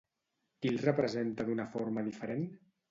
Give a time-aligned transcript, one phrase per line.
[0.61, 2.51] Qui el representa d'una forma diferent?